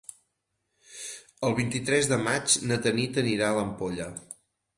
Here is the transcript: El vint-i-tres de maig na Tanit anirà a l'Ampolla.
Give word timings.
El 1.49 1.55
vint-i-tres 1.59 2.09
de 2.13 2.19
maig 2.29 2.57
na 2.73 2.79
Tanit 2.87 3.21
anirà 3.25 3.53
a 3.53 3.59
l'Ampolla. 3.61 4.11